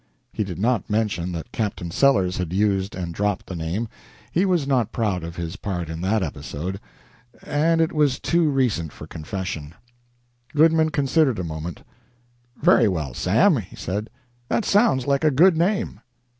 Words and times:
He 0.33 0.43
did 0.43 0.57
not 0.57 0.89
mention 0.89 1.31
that 1.33 1.51
Captain 1.51 1.91
Sellers 1.91 2.37
had 2.37 2.51
used 2.51 2.95
and 2.95 3.13
dropped 3.13 3.45
the 3.45 3.55
name. 3.55 3.87
He 4.31 4.45
was 4.45 4.65
not 4.65 4.91
proud 4.91 5.23
of 5.23 5.35
his 5.35 5.57
part 5.57 5.91
in 5.91 6.01
that 6.01 6.23
episode, 6.23 6.79
and 7.43 7.79
it 7.79 7.91
was 7.93 8.19
too 8.19 8.49
recent 8.49 8.91
for 8.91 9.05
confession. 9.05 9.75
Goodman 10.55 10.89
considered 10.89 11.37
a 11.37 11.43
moment. 11.43 11.83
"Very 12.59 12.87
well, 12.87 13.13
Sam," 13.13 13.57
he 13.57 13.75
said, 13.75 14.09
"that 14.49 14.65
sounds 14.65 15.05
like 15.05 15.23
a 15.23 15.29
good 15.29 15.55
name." 15.55 15.99